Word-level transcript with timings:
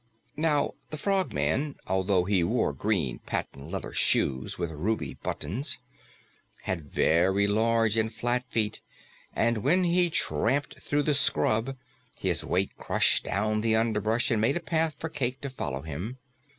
Now 0.35 0.71
the 0.89 0.97
Frogman, 0.97 1.75
although 1.85 2.23
he 2.23 2.43
wore 2.43 2.73
green 2.73 3.19
patent 3.19 3.69
leather 3.69 3.93
shoes 3.93 4.57
with 4.57 4.71
ruby 4.71 5.13
buttons, 5.13 5.77
had 6.63 6.81
very 6.89 7.45
large 7.45 7.97
and 7.99 8.11
flat 8.11 8.43
feet, 8.49 8.81
and 9.35 9.59
when 9.59 9.83
he 9.83 10.09
tramped 10.09 10.81
through 10.81 11.03
the 11.03 11.13
scrub, 11.13 11.77
his 12.17 12.43
weight 12.43 12.75
crushed 12.79 13.25
down 13.25 13.61
the 13.61 13.75
underbrush 13.75 14.31
and 14.31 14.41
made 14.41 14.57
a 14.57 14.59
path 14.59 14.95
for 14.97 15.07
Cayke 15.07 15.39
to 15.41 15.51
follow 15.51 15.83
him. 15.83 16.17